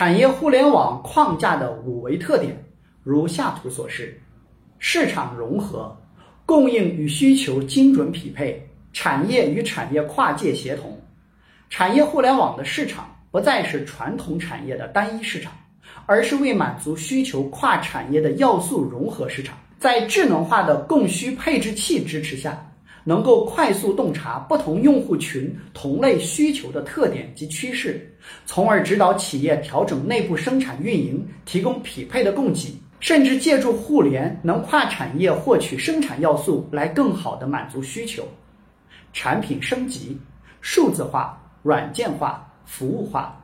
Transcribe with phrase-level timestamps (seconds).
[0.00, 2.56] 产业互联网框架的五维特点
[3.02, 4.18] 如下图所示：
[4.78, 5.94] 市场融合、
[6.46, 10.98] 供应与需求精准匹配、产业与产业跨界协同。
[11.68, 15.52] 产业互联网的市场不再是传统产业的单一市场，
[16.06, 19.54] 而是为满足需求跨产业的要素融合市场。
[19.78, 22.69] 在智能化的供需配置器支持下。
[23.04, 28.14] 能够快速洞察不同用户群同类需求的特点及趋势，
[28.44, 38.22] 从而指导企业调整内部生产运营，提供匹配的供给，甚至借助互联能跨产业获取生产要素来更好的满足需求。
[39.12, 40.16] 产品升级、
[40.60, 43.36] 数字化、软件化、服务化，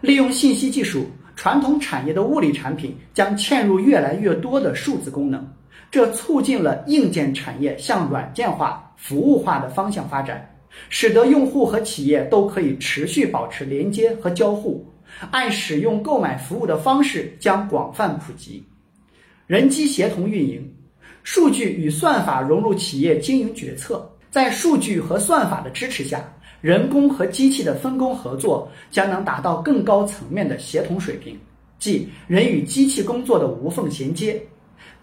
[0.00, 5.46] 利用信息技术，传统产业的物理产品将嵌入越来越多的数字功能。
[5.90, 10.56] 这促进了硬件产业向软件化、服务化的方向发展，
[10.88, 14.86] 使得用户和企业都可以持续保持连接和交互，
[15.30, 18.64] 按使用购买服务的方式将广泛普及。
[19.46, 20.66] 人机协同运营，
[21.22, 26.24] 数据与算法融入企业经营决策，在数据和算法的支持下，
[26.62, 31.36] 人工和机器的分工合作将能达到更高层面的协同水平，
[31.78, 34.40] 即人与机器工作的无缝衔接。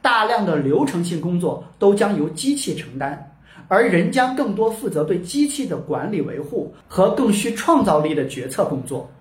[0.02, 3.36] 大量的流程性工作都将由机器承担，
[3.68, 9.12] 而人将更多负责对机器的管理维护和更需创造力的决策工作。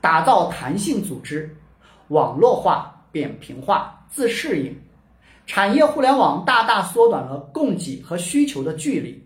[0.00, 1.56] 打造弹性组织，
[2.08, 4.76] 网络化、扁平化、自适应。
[5.46, 9.22] 产业互联网大大缩短了供给和需求的距离，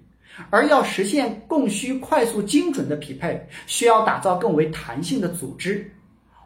[0.50, 5.90] 而要实现供需快速精准的匹配，需要打造更为弹性的组织。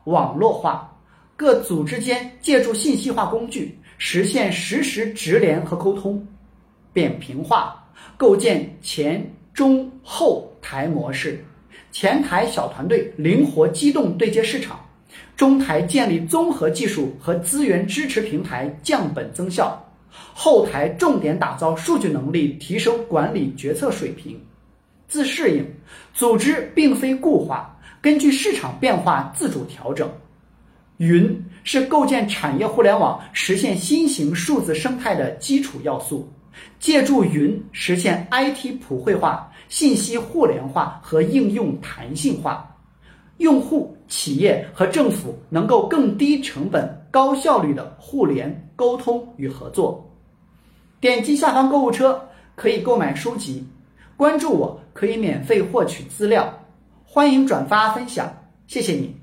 [0.05, 0.91] 网络化，
[1.37, 3.77] 各组织间借助信息化工具。
[4.03, 6.27] 实现实时直连和沟通，
[6.91, 11.45] 扁平化，构建前中后台模式，
[11.93, 14.81] 前台小团队灵活机动对接市场，
[15.37, 19.79] 中台建立综合技术和资源支持平台降本增效，
[20.35, 24.41] 后台重点打造数据能力，提升管理决策水平。
[25.09, 25.67] 自适应，
[26.15, 30.11] 组织并非固化，根据市场变化自主调整。
[30.99, 36.31] 云是构建产业互联网、实现新型数字生态的基础要素。
[36.79, 42.69] 借助云实现 IT 普惠化、信息互联化和应用弹性化，
[43.41, 50.07] 用户、企业和政府能够更低成本、高效率的互联沟通与合作。
[51.01, 52.21] 点击下方购物车
[52.55, 53.67] 可以购买书籍，
[54.17, 56.53] 关注我可以免费获取资料。
[57.05, 58.31] 欢迎转发分享，
[58.67, 59.20] 谢谢你。